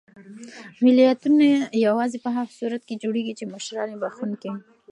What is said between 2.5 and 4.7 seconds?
صورت کې جوړېږي چې مشران یې بښونکي وي.